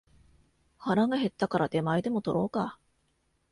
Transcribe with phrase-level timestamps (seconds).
[0.79, 2.79] 腹が減ったから出前でも取ろうか